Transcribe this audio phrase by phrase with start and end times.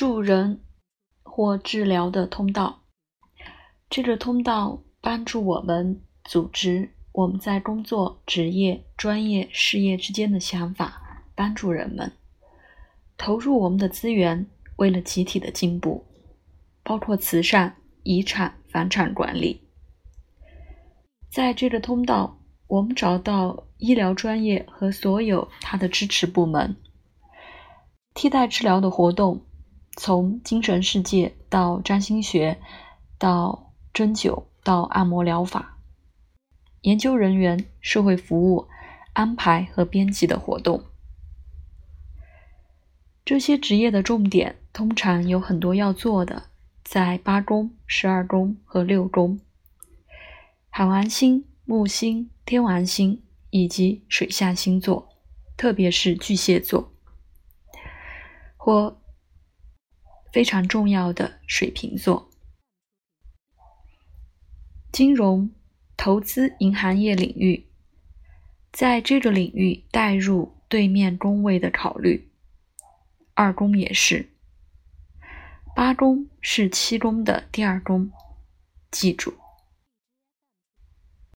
[0.00, 0.62] 助人
[1.22, 2.84] 或治疗的通道。
[3.90, 12.10] 这个通道帮助我们组织我们在工作、职业、专业、事业之间的想法，帮助人们
[13.18, 16.06] 投入我们的资源，为了集体的进步，
[16.82, 19.68] 包括慈善、遗产、房产管理。
[21.30, 22.38] 在这个通道，
[22.68, 26.74] 我们找到医疗专业和所有它的支持部门。
[28.14, 29.44] 替代治疗的活动，
[30.02, 32.58] 从精神世界到占星学，
[33.18, 35.76] 到针灸，到按摩疗法。
[36.80, 38.66] 研究人员、社会服务、
[39.12, 40.84] 安排和编辑的活动。
[43.26, 46.44] 这些职业的重点通常有很多要做的，
[46.82, 49.38] 在八宫、十二宫和六宫。
[50.70, 55.10] 海王星、木星、天王星以及水象星座，
[55.58, 56.90] 特别是巨蟹座
[58.56, 58.99] 或
[60.32, 62.30] 非常重要的水瓶座。
[64.92, 65.50] 金融、
[65.96, 67.66] 投资、银行业领域，
[68.72, 72.28] 在这个领域带入对面宫位的考虑。
[73.34, 74.28] 二宫也是。
[75.76, 78.10] 八宫是七宫的第二宫，
[78.90, 79.34] 记住。